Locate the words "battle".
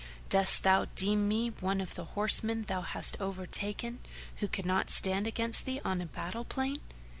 6.07-6.43